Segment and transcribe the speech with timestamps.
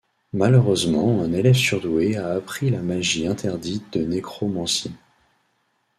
[0.33, 4.95] Malheureusement un élève surdoué a appris la magie interdite de nécromancie.